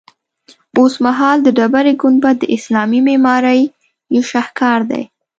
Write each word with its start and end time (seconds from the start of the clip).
اوسمهال 0.77 1.37
د 1.43 1.47
ډبرې 1.57 1.93
ګنبد 2.01 2.35
د 2.39 2.43
اسلامي 2.55 2.99
معمارۍ 3.07 3.61
یو 4.15 4.23
شهکار 4.31 4.79
دی. 4.91 5.03